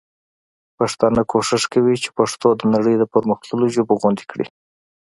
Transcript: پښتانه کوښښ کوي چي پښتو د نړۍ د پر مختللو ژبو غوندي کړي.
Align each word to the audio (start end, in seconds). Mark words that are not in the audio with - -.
پښتانه 0.77 1.21
کوښښ 1.31 1.63
کوي 1.73 1.95
چي 2.03 2.09
پښتو 2.17 2.47
د 2.55 2.61
نړۍ 2.73 2.95
د 2.99 3.03
پر 3.11 3.21
مختللو 3.31 3.65
ژبو 3.75 3.93
غوندي 4.01 4.25
کړي. 4.31 4.45